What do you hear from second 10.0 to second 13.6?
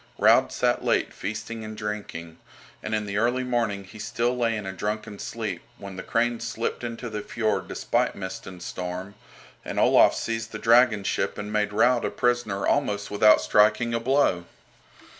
seized the dragon ship and made Raud a prisoner almost without